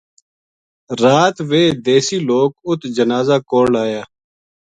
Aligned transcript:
رات 1.01 1.35
ویہ 1.49 1.75
دیسی 1.85 2.17
لوک 2.27 2.51
اُت 2.67 2.81
جنازہ 2.95 3.37
کول 3.49 3.71
آیا 3.83 4.01